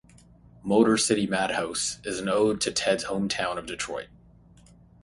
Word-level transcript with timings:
"Motor 0.63 0.97
City 0.97 1.27
Madhouse" 1.27 1.99
is 2.03 2.17
an 2.17 2.27
ode 2.27 2.59
to 2.61 2.71
Ted's 2.71 3.05
hometown 3.05 3.59
of 3.59 3.67
Detroit. 3.67 4.07